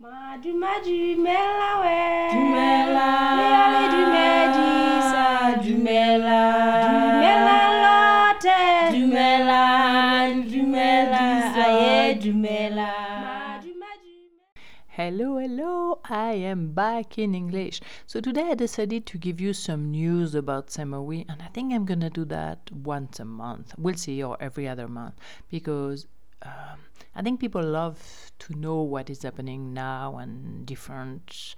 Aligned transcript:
Maduma 0.00 0.78
dumela 0.84 1.70
we 1.82 1.98
Dumela. 2.30 3.08
Leale 3.38 3.82
dumedisa 3.92 5.26
Dumela. 5.60 6.40
Dumela 6.86 7.58
lote 7.82 8.94
Dumela, 8.94 9.62
dumela, 10.48 11.24
aye, 11.66 12.14
dumela. 12.14 12.90
Maduma 13.24 13.86
dumela 14.00 14.46
Hello, 14.86 15.38
hello, 15.38 15.98
I 16.04 16.32
am 16.34 16.72
back 16.74 17.18
in 17.18 17.34
English. 17.34 17.80
So 18.06 18.20
today 18.20 18.50
I 18.50 18.54
decided 18.54 19.04
to 19.06 19.18
give 19.18 19.40
you 19.40 19.52
some 19.52 19.90
news 19.90 20.36
about 20.36 20.68
Semowi, 20.68 21.24
and 21.28 21.42
I 21.42 21.48
think 21.48 21.72
I'm 21.72 21.84
gonna 21.84 22.08
do 22.08 22.24
that 22.26 22.70
once 22.70 23.18
a 23.18 23.24
month. 23.24 23.74
We'll 23.76 23.96
see, 23.96 24.22
or 24.22 24.36
every 24.38 24.68
other 24.68 24.86
month, 24.86 25.16
because 25.50 26.06
um, 26.48 26.78
I 27.14 27.22
think 27.22 27.40
people 27.40 27.62
love 27.62 28.30
to 28.38 28.54
know 28.54 28.80
what 28.82 29.10
is 29.10 29.22
happening 29.22 29.74
now 29.74 30.18
and 30.18 30.64
different 30.64 31.56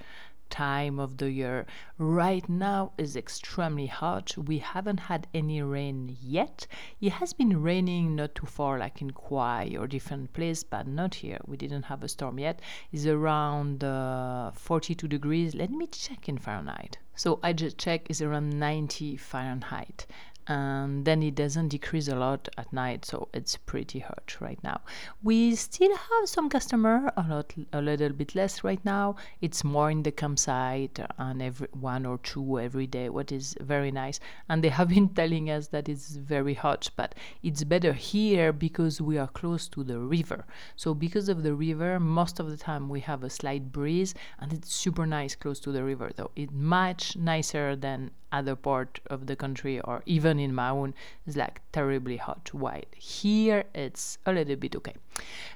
time 0.51 0.99
of 0.99 1.17
the 1.19 1.31
year. 1.31 1.65
Right 1.97 2.47
now 2.49 2.93
is 2.99 3.17
extremely 3.17 3.87
hot. 3.87 4.37
We 4.37 4.59
haven't 4.59 5.01
had 5.01 5.29
any 5.33 5.63
rain 5.63 6.17
yet. 6.21 6.67
It 7.01 7.13
has 7.13 7.33
been 7.33 7.63
raining 7.63 8.17
not 8.17 8.35
too 8.35 8.47
far, 8.47 8.79
like 8.79 9.01
in 9.01 9.13
Khwai 9.13 9.79
or 9.79 9.87
different 9.87 10.33
place, 10.33 10.65
but 10.65 10.87
not 10.87 11.15
here. 11.15 11.39
We 11.47 11.57
didn't 11.57 11.85
have 11.85 12.03
a 12.03 12.09
storm 12.09 12.39
yet. 12.39 12.61
It's 12.93 13.07
around 13.07 13.85
uh, 13.85 14.51
42 14.53 15.07
degrees. 15.07 15.55
Let 15.55 15.71
me 15.71 15.87
check 15.87 16.29
in 16.29 16.39
Fahrenheit. 16.39 16.99
So 17.15 17.39
I 17.43 17.53
just 17.53 17.79
check. 17.79 18.11
It's 18.11 18.21
around 18.21 18.59
90 18.59 19.17
Fahrenheit 19.17 20.07
and 20.51 21.05
then 21.05 21.23
it 21.23 21.37
doesn't 21.37 21.69
decrease 21.69 22.09
a 22.09 22.17
lot 22.17 22.49
at 22.59 22.73
night 22.73 23.05
so 23.05 23.29
it's 23.33 23.57
pretty 23.57 24.01
hot 24.01 24.37
right 24.41 24.59
now. 24.65 24.81
We 25.23 25.55
still 25.55 25.95
have 25.95 26.29
some 26.29 26.51
customer 26.51 27.13
a 27.17 27.23
lot 27.23 27.55
a 27.73 27.81
little 27.81 28.09
bit 28.09 28.35
less 28.35 28.65
right 28.65 28.85
now. 28.85 29.15
It's 29.41 29.63
more 29.63 29.93
in 29.93 30.03
the 30.03 30.11
campsite 30.11 30.99
and 31.19 31.41
every 31.41 31.69
one 31.71 32.05
or 32.05 32.19
two 32.19 32.59
every 32.59 32.89
day 32.89 33.09
what 33.11 33.31
is 33.31 33.57
very 33.61 33.93
nice. 33.93 34.19
And 34.49 34.65
they 34.65 34.71
have 34.71 34.89
been 34.97 35.11
telling 35.11 35.51
us 35.51 35.69
that 35.69 35.89
it's 35.89 36.17
very 36.17 36.55
hot 36.55 36.91
but 36.97 37.15
it's 37.45 37.63
better 37.63 37.93
here 37.93 38.53
because 38.53 39.01
we 39.01 39.19
are 39.19 39.29
close 39.29 39.69
to 39.69 39.85
the 39.85 40.01
river. 40.01 40.45
So 40.75 40.95
because 40.95 41.29
of 41.29 41.45
the 41.45 41.55
river 41.55 42.01
most 42.01 42.41
of 42.41 42.51
the 42.51 42.57
time 42.57 42.89
we 42.89 42.99
have 43.01 43.23
a 43.23 43.31
slight 43.31 43.71
breeze 43.71 44.15
and 44.41 44.53
it's 44.53 44.75
super 44.75 45.07
nice 45.07 45.37
close 45.37 45.61
to 45.61 45.71
the 45.71 45.85
river 45.85 46.11
though. 46.17 46.33
It's 46.35 46.53
much 46.53 47.17
nicer 47.17 47.77
than 47.77 48.11
other 48.33 48.57
part 48.57 49.01
of 49.09 49.27
the 49.27 49.37
country 49.37 49.81
or 49.81 50.03
even 50.07 50.40
in 50.41 50.55
Maun 50.55 50.95
is 51.27 51.37
like 51.37 51.61
terribly 51.73 52.17
hot 52.17 52.53
while 52.53 52.83
here 52.97 53.65
it's 53.75 54.19
a 54.27 54.33
little 54.33 54.57
bit 54.57 54.75
okay. 54.77 54.95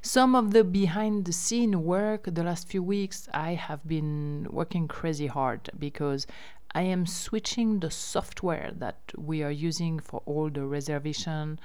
Some 0.02 0.34
of 0.34 0.52
the 0.52 0.62
behind 0.64 1.24
the 1.24 1.32
scene 1.32 1.82
work 1.84 2.24
the 2.26 2.42
last 2.42 2.68
few 2.68 2.82
weeks 2.82 3.28
i 3.32 3.54
have 3.54 3.86
been 3.86 4.46
working 4.50 4.86
crazy 4.88 5.26
hard 5.26 5.70
because 5.78 6.26
i 6.74 6.82
am 6.82 7.06
switching 7.06 7.80
the 7.80 7.90
software 7.90 8.72
that 8.76 8.98
we 9.16 9.42
are 9.42 9.50
using 9.50 9.98
for 9.98 10.22
all 10.26 10.50
the 10.50 10.64
reservation 10.64 11.58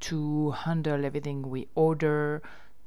to 0.00 0.50
handle 0.50 1.04
everything 1.04 1.48
we 1.48 1.68
order 1.74 2.42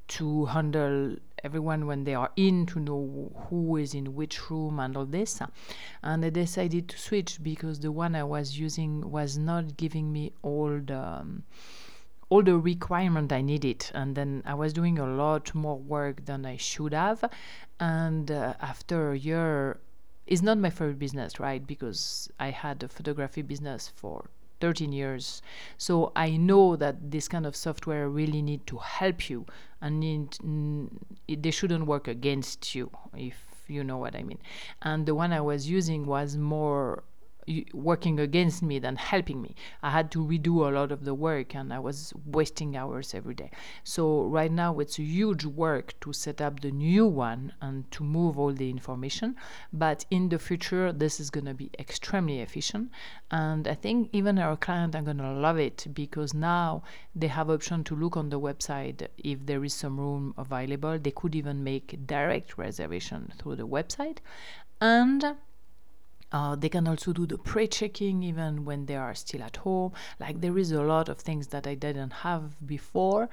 to 0.09 0.45
handle 0.45 1.15
everyone 1.43 1.85
when 1.85 2.03
they 2.03 2.15
are 2.15 2.31
in 2.35 2.65
to 2.65 2.79
know 2.79 3.31
who 3.49 3.77
is 3.77 3.93
in 3.93 4.15
which 4.15 4.49
room 4.49 4.79
and 4.79 4.97
all 4.97 5.05
this. 5.05 5.41
And 6.03 6.25
i 6.25 6.29
decided 6.29 6.89
to 6.89 6.97
switch 6.97 7.41
because 7.41 7.79
the 7.79 7.91
one 7.91 8.15
i 8.15 8.23
was 8.23 8.57
using 8.57 9.09
was 9.09 9.37
not 9.37 9.77
giving 9.77 10.11
me 10.11 10.33
all 10.41 10.79
the 10.79 10.97
um, 10.97 11.43
all 12.29 12.43
the 12.43 12.57
requirement 12.57 13.31
i 13.31 13.41
needed. 13.41 13.89
And 13.93 14.15
then 14.15 14.43
i 14.45 14.53
was 14.53 14.73
doing 14.73 14.99
a 14.99 15.07
lot 15.07 15.53
more 15.55 15.77
work 15.77 16.25
than 16.25 16.45
i 16.45 16.57
should 16.57 16.93
have. 16.93 17.23
And 17.79 18.31
uh, 18.31 18.55
after 18.61 19.11
a 19.11 19.17
year 19.17 19.79
it's 20.27 20.43
not 20.43 20.57
my 20.57 20.69
favorite 20.69 20.99
business 20.99 21.39
right? 21.39 21.65
Because 21.65 22.29
i 22.39 22.49
had 22.49 22.83
a 22.83 22.87
photography 22.87 23.41
business 23.41 23.87
for 23.95 24.29
13 24.59 24.91
years. 24.91 25.41
So 25.77 26.11
i 26.15 26.35
know 26.35 26.75
that 26.75 27.11
this 27.11 27.27
kind 27.27 27.45
of 27.45 27.55
software 27.55 28.09
really 28.09 28.41
need 28.41 28.67
to 28.67 28.77
help 28.77 29.29
you 29.29 29.45
and 29.81 29.99
need 29.99 30.37
n- 30.43 30.89
mm, 31.29 31.41
they 31.43 31.51
shouldn't 31.51 31.85
work 31.85 32.07
against 32.07 32.75
you 32.75 32.89
if 33.15 33.37
you 33.67 33.83
know 33.83 33.97
what 33.97 34.15
i 34.15 34.23
mean. 34.23 34.39
And 34.81 35.05
the 35.05 35.15
one 35.15 35.31
i 35.33 35.41
was 35.41 35.69
using 35.69 36.05
was 36.05 36.37
more 36.37 37.03
working 37.73 38.19
against 38.19 38.61
me 38.61 38.79
than 38.79 38.95
helping 38.95 39.41
me. 39.41 39.55
I 39.81 39.89
had 39.89 40.11
to 40.11 40.19
redo 40.19 40.67
a 40.67 40.71
lot 40.71 40.91
of 40.91 41.05
the 41.05 41.13
work 41.13 41.55
and 41.55 41.73
i 41.73 41.79
was 41.79 42.13
wasting 42.25 42.75
hours 42.75 43.13
every 43.13 43.35
day. 43.35 43.51
So 43.83 44.23
right 44.23 44.51
now 44.51 44.79
it's 44.79 44.99
a 44.99 45.03
huge 45.03 45.45
work 45.45 45.99
to 46.01 46.13
set 46.13 46.41
up 46.41 46.59
the 46.59 46.71
new 46.71 47.05
one 47.05 47.53
and 47.61 47.89
to 47.91 48.03
move 48.03 48.37
all 48.37 48.53
the 48.53 48.69
information. 48.69 49.35
But 49.73 50.05
in 50.11 50.29
the 50.29 50.39
future 50.39 50.91
this 50.91 51.19
is 51.19 51.29
going 51.29 51.45
to 51.45 51.53
be 51.53 51.69
extremely 51.79 52.39
efficient. 52.39 52.91
And 53.31 53.67
i 53.67 53.73
think 53.73 54.09
even 54.13 54.37
our 54.39 54.57
clients 54.57 54.95
are 54.95 55.01
going 55.01 55.17
to 55.17 55.31
love 55.31 55.57
it 55.57 55.87
because 55.93 56.33
now 56.33 56.83
they 57.15 57.27
have 57.27 57.49
option 57.49 57.83
to 57.85 57.95
look 57.95 58.15
on 58.17 58.29
the 58.29 58.39
website 58.39 59.07
if 59.17 59.45
there 59.45 59.63
is 59.63 59.73
some 59.73 59.99
room 59.99 60.33
available. 60.37 60.97
They 60.99 61.11
could 61.11 61.35
even 61.35 61.63
make 61.63 62.05
direct 62.05 62.57
reservation 62.57 63.33
through 63.37 63.55
the 63.55 63.67
website. 63.67 64.17
And 64.81 65.35
uh, 66.31 66.55
they 66.55 66.69
can 66.69 66.87
also 66.87 67.11
do 67.13 67.25
the 67.25 67.37
pre-checking 67.37 68.23
even 68.23 68.65
when 68.65 68.85
they 68.85 68.95
are 68.95 69.15
still 69.15 69.43
at 69.43 69.57
home 69.57 69.91
like 70.19 70.41
there 70.41 70.57
is 70.57 70.71
a 70.71 70.81
lot 70.81 71.09
of 71.09 71.17
things 71.17 71.47
that 71.47 71.67
i 71.67 71.73
didn't 71.73 72.11
have 72.11 72.55
before 72.65 73.29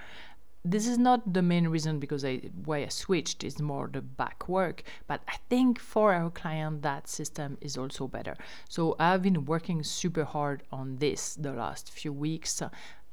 this 0.67 0.89
is 0.89 0.99
not 0.99 1.33
the 1.33 1.43
main 1.43 1.69
reason 1.69 2.01
because 2.01 2.25
I 2.25 2.41
why 2.65 2.79
I 2.79 2.89
switched 2.89 3.45
is 3.45 3.61
more 3.61 3.89
the 3.93 4.03
back 4.03 4.49
work, 4.49 4.83
but 5.07 5.23
I 5.29 5.37
think 5.49 5.79
for 5.79 6.13
our 6.13 6.29
client 6.31 6.83
that 6.83 7.09
system 7.09 7.57
is 7.61 7.77
also 7.79 8.09
better. 8.09 8.37
So 8.69 8.97
I've 8.99 9.23
been 9.23 9.45
working 9.45 9.85
super 9.85 10.25
hard 10.25 10.65
on 10.73 10.97
this 10.97 11.37
the 11.37 11.53
last 11.53 11.91
few 11.91 12.13
weeks. 12.13 12.61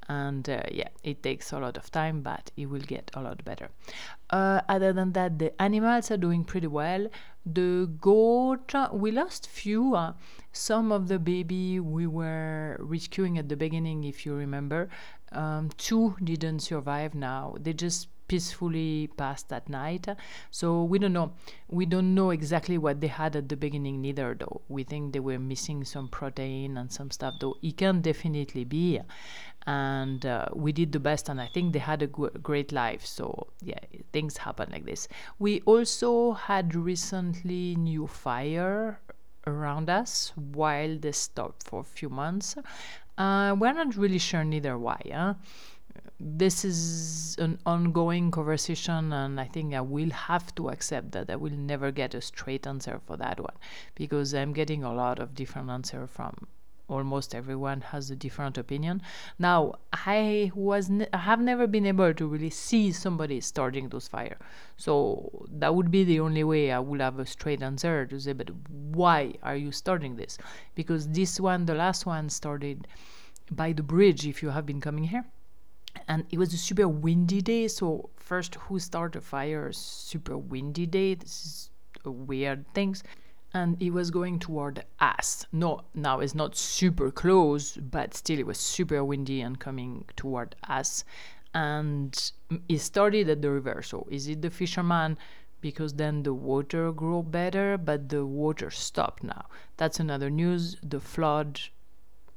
And 0.09 0.49
uh, 0.49 0.63
yeah, 0.71 0.89
it 1.03 1.23
takes 1.23 1.51
a 1.51 1.59
lot 1.59 1.77
of 1.77 1.91
time, 1.91 2.21
but 2.21 2.51
it 2.57 2.67
will 2.67 2.81
get 2.81 3.11
a 3.13 3.21
lot 3.21 3.43
better. 3.43 3.69
Uh, 4.29 4.61
other 4.67 4.93
than 4.93 5.13
that, 5.13 5.39
the 5.39 5.61
animals 5.61 6.11
are 6.11 6.17
doing 6.17 6.43
pretty 6.43 6.67
well. 6.67 7.07
The 7.45 7.89
goat, 7.99 8.73
uh, 8.73 8.89
we 8.91 9.11
lost 9.11 9.47
few. 9.47 9.95
Uh, 9.95 10.13
some 10.51 10.91
of 10.91 11.07
the 11.07 11.19
baby 11.19 11.79
we 11.79 12.07
were 12.07 12.77
rescuing 12.79 13.37
at 13.37 13.49
the 13.49 13.57
beginning, 13.57 14.03
if 14.03 14.25
you 14.25 14.33
remember, 14.33 14.89
um, 15.31 15.69
two 15.77 16.15
didn't 16.23 16.59
survive 16.59 17.13
now. 17.15 17.55
They 17.59 17.73
just 17.73 18.07
peacefully 18.33 19.09
passed 19.15 19.49
that 19.49 19.69
night. 19.69 20.07
So 20.49 20.83
we 20.83 20.97
don't 20.97 21.13
know. 21.13 21.33
We 21.69 21.85
don't 21.85 22.15
know 22.15 22.31
exactly 22.31 22.77
what 22.79 22.99
they 22.99 23.11
had 23.21 23.35
at 23.35 23.47
the 23.47 23.55
beginning, 23.55 24.01
neither, 24.01 24.35
though. 24.39 24.61
We 24.69 24.83
think 24.83 25.13
they 25.13 25.19
were 25.19 25.37
missing 25.37 25.85
some 25.85 26.07
protein 26.07 26.77
and 26.77 26.91
some 26.91 27.11
stuff, 27.11 27.35
though 27.39 27.55
it 27.61 27.77
can 27.77 28.01
definitely 28.01 28.63
be. 28.63 28.99
And 29.67 30.25
uh, 30.25 30.47
we 30.53 30.71
did 30.71 30.91
the 30.91 30.99
best, 30.99 31.29
and 31.29 31.39
I 31.39 31.47
think 31.53 31.73
they 31.73 31.79
had 31.79 32.01
a 32.01 32.07
great 32.07 32.71
life. 32.71 33.05
So, 33.05 33.47
yeah, 33.61 33.79
things 34.11 34.37
happen 34.37 34.69
like 34.71 34.85
this. 34.85 35.07
We 35.37 35.61
also 35.61 36.33
had 36.33 36.73
recently 36.73 37.75
new 37.75 38.07
fire 38.07 38.99
around 39.45 39.89
us 39.89 40.33
while 40.35 40.97
they 40.97 41.11
stopped 41.11 41.63
for 41.63 41.81
a 41.81 41.83
few 41.83 42.09
months. 42.09 42.55
Uh, 43.15 43.55
we're 43.59 43.73
not 43.73 43.95
really 43.95 44.17
sure 44.17 44.43
neither 44.43 44.75
why. 44.77 45.01
Huh? 45.13 45.35
This 46.25 46.63
is 46.63 47.35
an 47.37 47.59
ongoing 47.65 48.31
conversation, 48.31 49.11
and 49.11 49.41
I 49.41 49.45
think 49.45 49.73
I 49.73 49.81
will 49.81 50.09
have 50.09 50.55
to 50.55 50.69
accept 50.69 51.11
that 51.11 51.29
I 51.29 51.35
will 51.35 51.51
never 51.51 51.91
get 51.91 52.13
a 52.13 52.21
straight 52.21 52.65
answer 52.65 53.01
for 53.05 53.17
that 53.17 53.41
one 53.41 53.55
because 53.93 54.33
I'm 54.33 54.53
getting 54.53 54.85
a 54.85 54.93
lot 54.93 55.19
of 55.19 55.35
different 55.35 55.69
answer 55.69 56.07
from 56.07 56.47
almost 56.87 57.35
everyone 57.35 57.81
has 57.81 58.09
a 58.09 58.15
different 58.15 58.57
opinion. 58.57 59.01
Now, 59.37 59.75
I 59.91 60.53
was 60.55 60.89
ne- 60.89 61.09
have 61.13 61.41
never 61.41 61.67
been 61.67 61.85
able 61.85 62.13
to 62.13 62.25
really 62.25 62.49
see 62.49 62.93
somebody 62.93 63.41
starting 63.41 63.89
those 63.89 64.07
fire, 64.07 64.37
so 64.77 65.45
that 65.51 65.75
would 65.75 65.91
be 65.91 66.05
the 66.05 66.21
only 66.21 66.45
way 66.45 66.71
I 66.71 66.79
would 66.79 67.01
have 67.01 67.19
a 67.19 67.25
straight 67.25 67.61
answer 67.61 68.05
to 68.05 68.17
say, 68.17 68.31
but 68.31 68.49
why 68.69 69.33
are 69.43 69.57
you 69.57 69.73
starting 69.73 70.15
this? 70.15 70.37
Because 70.73 71.09
this 71.09 71.37
one, 71.37 71.65
the 71.65 71.75
last 71.75 72.05
one, 72.05 72.29
started 72.29 72.87
by 73.51 73.73
the 73.73 73.83
bridge. 73.83 74.25
If 74.25 74.41
you 74.41 74.51
have 74.51 74.65
been 74.65 74.79
coming 74.79 75.03
here. 75.03 75.25
And 76.07 76.25
it 76.31 76.37
was 76.37 76.53
a 76.53 76.57
super 76.57 76.87
windy 76.87 77.41
day, 77.41 77.67
so 77.67 78.09
first, 78.15 78.55
who 78.55 78.79
started 78.79 79.19
a 79.19 79.21
fire? 79.21 79.71
Super 79.71 80.37
windy 80.37 80.85
day. 80.85 81.15
This 81.15 81.45
is 81.45 81.69
a 82.05 82.11
weird 82.11 82.65
things 82.73 83.03
and 83.53 83.79
it 83.81 83.91
was 83.91 84.09
going 84.09 84.39
toward 84.39 84.83
us. 84.99 85.45
No, 85.51 85.81
now 85.93 86.19
it's 86.19 86.33
not 86.33 86.55
super 86.55 87.11
close, 87.11 87.77
but 87.77 88.13
still 88.15 88.39
it 88.39 88.47
was 88.47 88.57
super 88.57 89.03
windy 89.03 89.41
and 89.41 89.59
coming 89.59 90.05
toward 90.15 90.55
us. 90.67 91.03
And 91.53 92.31
it 92.67 92.79
started 92.79 93.29
at 93.29 93.41
the 93.43 93.51
river. 93.51 93.83
So 93.83 94.07
is 94.09 94.27
it 94.27 94.41
the 94.41 94.49
fisherman? 94.49 95.17
Because 95.61 95.93
then 95.93 96.23
the 96.23 96.33
water 96.33 96.91
grew 96.91 97.21
better, 97.21 97.77
but 97.77 98.09
the 98.09 98.25
water 98.25 98.71
stopped 98.71 99.23
now. 99.23 99.45
That's 99.77 99.99
another 99.99 100.29
news. 100.29 100.75
The 100.81 100.99
flood 100.99 101.61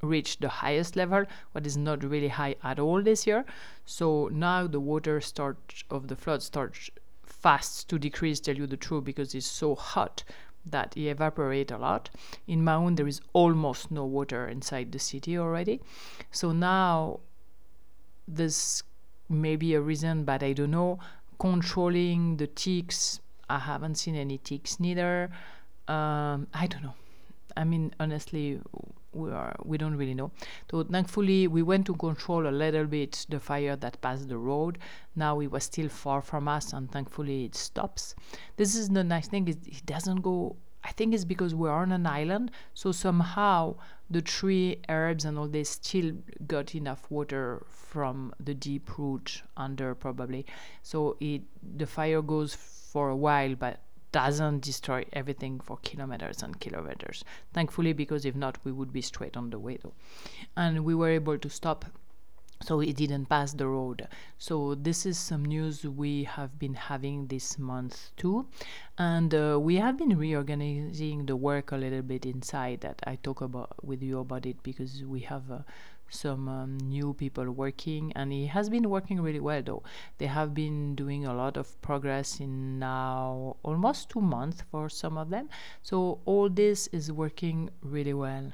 reached 0.01 0.41
the 0.41 0.49
highest 0.49 0.95
level, 0.95 1.25
what 1.51 1.65
is 1.65 1.77
not 1.77 2.03
really 2.03 2.27
high 2.27 2.55
at 2.63 2.79
all 2.79 3.01
this 3.01 3.25
year. 3.25 3.45
So 3.85 4.29
now 4.31 4.67
the 4.67 4.79
water 4.79 5.21
start 5.21 5.83
of 5.89 6.07
the 6.07 6.15
flood 6.15 6.43
starts 6.43 6.89
fast 7.25 7.89
to 7.89 7.99
decrease, 7.99 8.39
tell 8.39 8.55
you 8.55 8.67
the 8.67 8.77
truth, 8.77 9.03
because 9.03 9.33
it's 9.33 9.45
so 9.47 9.75
hot 9.75 10.23
that 10.65 10.95
it 10.97 11.07
evaporate 11.07 11.71
a 11.71 11.77
lot. 11.77 12.09
In 12.47 12.63
Maun, 12.63 12.95
there 12.95 13.07
is 13.07 13.21
almost 13.33 13.89
no 13.89 14.05
water 14.05 14.47
inside 14.47 14.91
the 14.91 14.99
city 14.99 15.37
already. 15.37 15.81
So 16.31 16.51
now 16.51 17.19
this 18.27 18.83
may 19.29 19.55
be 19.55 19.73
a 19.75 19.81
reason, 19.81 20.25
but 20.25 20.43
I 20.43 20.53
don't 20.53 20.71
know. 20.71 20.99
Controlling 21.39 22.37
the 22.37 22.47
ticks, 22.47 23.21
I 23.49 23.59
haven't 23.59 23.95
seen 23.95 24.15
any 24.15 24.39
ticks 24.39 24.79
neither. 24.79 25.29
Um, 25.87 26.47
I 26.53 26.67
don't 26.67 26.83
know. 26.83 26.95
I 27.55 27.63
mean, 27.63 27.93
honestly, 27.99 28.59
we 29.13 29.31
are 29.31 29.55
we 29.63 29.77
don't 29.77 29.95
really 29.95 30.13
know. 30.13 30.31
So 30.69 30.83
thankfully, 30.83 31.47
we 31.47 31.63
went 31.63 31.85
to 31.87 31.95
control 31.95 32.47
a 32.47 32.51
little 32.51 32.85
bit 32.85 33.25
the 33.29 33.39
fire 33.39 33.75
that 33.75 34.01
passed 34.01 34.29
the 34.29 34.37
road. 34.37 34.77
Now 35.15 35.39
it 35.39 35.51
was 35.51 35.63
still 35.63 35.89
far 35.89 36.21
from 36.21 36.47
us, 36.47 36.73
and 36.73 36.91
thankfully 36.91 37.45
it 37.45 37.55
stops. 37.55 38.15
This 38.57 38.75
is 38.75 38.89
the 38.89 39.03
nice 39.03 39.27
thing: 39.27 39.47
is 39.47 39.57
it 39.65 39.85
doesn't 39.85 40.21
go. 40.21 40.55
I 40.83 40.91
think 40.91 41.13
it's 41.13 41.25
because 41.25 41.53
we're 41.53 41.71
on 41.71 41.91
an 41.91 42.05
island, 42.05 42.51
so 42.73 42.93
somehow 42.93 43.75
the 44.09 44.21
tree, 44.21 44.79
herbs, 44.87 45.25
and 45.25 45.37
all 45.37 45.47
this 45.47 45.71
still 45.71 46.13
got 46.45 46.75
enough 46.75 47.09
water 47.09 47.65
from 47.69 48.33
the 48.39 48.53
deep 48.53 48.97
root 48.97 49.41
under, 49.57 49.95
probably. 49.95 50.45
So 50.83 51.17
it 51.19 51.41
the 51.75 51.87
fire 51.87 52.21
goes 52.21 52.55
for 52.55 53.09
a 53.09 53.15
while, 53.15 53.55
but 53.55 53.81
doesn't 54.11 54.61
destroy 54.61 55.05
everything 55.13 55.59
for 55.59 55.77
kilometers 55.83 56.43
and 56.43 56.59
kilometers. 56.59 57.23
Thankfully, 57.53 57.93
because 57.93 58.25
if 58.25 58.35
not, 58.35 58.57
we 58.63 58.71
would 58.71 58.91
be 58.93 59.01
straight 59.01 59.37
on 59.37 59.49
the 59.49 59.59
way 59.59 59.77
though. 59.81 59.93
And 60.55 60.85
we 60.85 60.95
were 60.95 61.09
able 61.09 61.37
to 61.37 61.49
stop. 61.49 61.85
So 62.63 62.79
it 62.79 62.95
didn't 62.95 63.27
pass 63.27 63.53
the 63.53 63.67
road. 63.67 64.07
So 64.39 64.73
this 64.73 65.05
is 65.05 65.17
some 65.19 65.45
news 65.45 65.83
we 65.83 66.23
have 66.23 66.57
been 66.57 66.73
having 66.73 67.27
this 67.27 67.59
month 67.59 68.09
too, 68.17 68.47
and 68.97 69.31
uh, 69.35 69.59
we 69.61 69.75
have 69.75 69.95
been 69.95 70.17
reorganizing 70.17 71.27
the 71.27 71.35
work 71.35 71.71
a 71.71 71.77
little 71.77 72.01
bit 72.01 72.25
inside. 72.25 72.81
That 72.81 72.99
I 73.05 73.17
talk 73.17 73.41
about 73.41 73.75
with 73.83 74.01
you 74.01 74.17
about 74.17 74.47
it 74.47 74.63
because 74.63 75.03
we 75.03 75.19
have 75.19 75.51
uh, 75.51 75.59
some 76.09 76.47
um, 76.47 76.77
new 76.77 77.13
people 77.13 77.49
working 77.51 78.11
and 78.15 78.31
it 78.31 78.47
has 78.47 78.69
been 78.69 78.89
working 78.89 79.21
really 79.21 79.39
well 79.39 79.61
though 79.61 79.83
they 80.17 80.25
have 80.25 80.53
been 80.53 80.95
doing 80.95 81.25
a 81.25 81.33
lot 81.33 81.57
of 81.57 81.79
progress 81.81 82.39
in 82.39 82.79
now 82.79 83.55
almost 83.63 84.09
two 84.09 84.21
months 84.21 84.63
for 84.71 84.89
some 84.89 85.17
of 85.17 85.29
them 85.29 85.49
so 85.81 86.19
all 86.25 86.49
this 86.49 86.87
is 86.87 87.11
working 87.11 87.69
really 87.81 88.13
well 88.13 88.51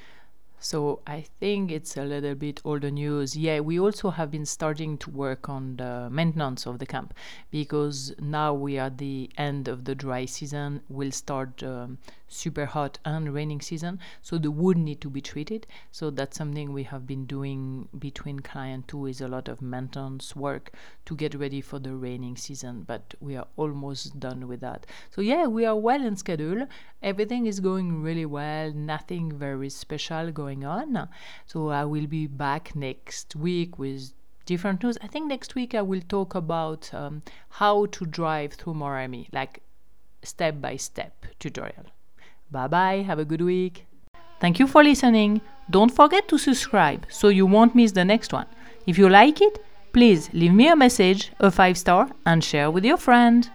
so 0.64 1.02
I 1.06 1.26
think 1.42 1.74
it's 1.74 1.98
a 1.98 2.06
little 2.06 2.36
bit 2.36 2.62
older 2.64 2.90
news. 2.90 3.36
Yeah, 3.36 3.60
we 3.60 3.78
also 3.78 4.12
have 4.12 4.32
been 4.32 4.46
starting 4.46 4.98
to 5.00 5.10
work 5.10 5.50
on 5.50 5.76
the 5.76 6.08
maintenance 6.10 6.66
of 6.66 6.80
the 6.80 6.86
camp 6.86 7.14
because 7.52 8.14
now 8.18 8.54
we 8.54 8.80
are 8.80 8.90
the 8.90 9.30
end 9.38 9.68
of 9.68 9.84
the 9.84 9.94
dry 9.94 10.24
season. 10.24 10.82
We'll 10.88 11.12
start 11.12 11.62
um, 11.64 11.98
super 12.34 12.66
hot 12.66 13.00
and 13.06 13.34
raining 13.34 13.62
season, 13.62 14.00
so 14.22 14.38
the 14.38 14.52
wood 14.52 14.78
need 14.78 15.02
to 15.02 15.10
be 15.10 15.22
treated. 15.22 15.68
So 15.92 16.10
that's 16.10 16.38
something 16.38 16.74
we 16.74 16.84
have 16.84 17.06
been 17.06 17.26
doing 17.26 17.88
between 17.98 18.40
client 18.40 18.88
two 18.88 19.06
is 19.06 19.22
a 19.22 19.28
lot 19.28 19.48
of 19.48 19.62
maintenance 19.62 20.36
work 20.36 20.72
to 21.06 21.16
get 21.16 21.36
ready 21.36 21.62
for 21.62 21.80
the 21.80 21.96
raining 21.96 22.38
season. 22.38 22.84
But 22.88 23.14
we 23.20 23.36
are 23.36 23.48
almost 23.56 24.20
done 24.20 24.48
with 24.48 24.62
that. 24.62 24.86
So 25.12 25.22
yeah, 25.22 25.48
we 25.48 25.66
are 25.66 25.76
well 25.76 26.04
in 26.04 26.16
schedule. 26.18 26.68
Everything 27.02 27.46
is 27.46 27.60
going 27.60 28.02
really 28.02 28.26
well. 28.26 28.72
Nothing 28.74 29.32
very 29.32 29.70
special 29.70 30.32
going 30.32 30.66
on. 30.66 31.10
So 31.46 31.70
I 31.70 31.86
will 31.86 32.08
be 32.08 32.28
back 32.28 32.76
next 32.76 33.36
week 33.36 33.78
with 33.78 34.14
different 34.46 34.84
news. 34.84 34.98
I 35.02 35.08
think 35.08 35.28
next 35.28 35.56
week 35.56 35.74
I 35.74 35.82
will 35.82 36.02
talk 36.02 36.36
about 36.36 36.94
um, 36.94 37.24
how 37.50 37.86
to 37.88 38.06
drive 38.06 38.54
through 38.54 38.74
Moremi, 38.74 39.28
like 39.32 39.62
step 40.24 40.60
by 40.62 40.76
step 40.78 41.26
tutorial. 41.40 41.86
Bye 42.54 42.68
bye, 42.68 43.04
have 43.08 43.18
a 43.18 43.26
good 43.26 43.42
week. 43.42 43.88
Thank 44.40 44.60
you 44.60 44.68
for 44.68 44.84
listening. 44.84 45.42
Don't 45.72 45.90
forget 45.90 46.28
to 46.28 46.38
subscribe 46.38 47.08
so 47.10 47.30
you 47.30 47.48
won't 47.48 47.74
miss 47.74 47.94
the 47.94 48.06
next 48.06 48.32
one. 48.32 48.46
If 48.86 49.00
you 49.00 49.10
like 49.10 49.42
it, 49.42 49.58
please 49.92 50.30
leave 50.34 50.54
me 50.54 50.68
a 50.68 50.76
message, 50.76 51.32
a 51.40 51.50
five 51.50 51.80
star, 51.80 52.12
and 52.28 52.44
share 52.44 52.70
with 52.70 52.86
your 52.86 52.98
friend. 52.98 53.50